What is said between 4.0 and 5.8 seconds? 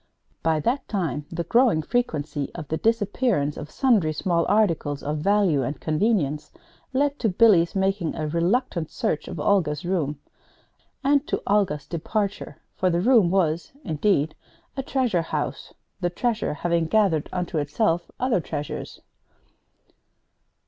small articles of value and